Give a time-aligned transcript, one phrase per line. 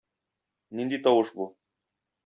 [0.79, 1.51] Нинди тавыш бу?